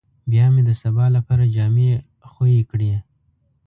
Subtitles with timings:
[0.31, 1.89] بيا مې د سبا لپاره جامې
[2.31, 2.91] خويې کړې.